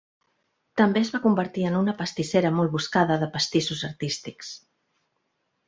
[0.79, 4.53] També es va convertir en una pastissera molt buscada de "pastissos artístics".